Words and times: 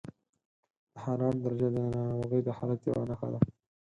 د 0.91 0.93
حرارت 1.03 1.37
درجه 1.45 1.67
د 1.75 1.77
ناروغۍ 1.95 2.41
د 2.43 2.49
حالت 2.57 2.79
یوه 2.89 3.03
نښه 3.09 3.27
ده. 3.33 3.39